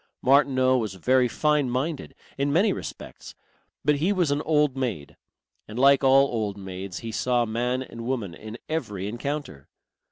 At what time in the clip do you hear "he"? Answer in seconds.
3.97-4.11, 7.01-7.11